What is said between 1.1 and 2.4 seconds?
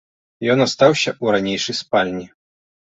ў ранейшай спальні.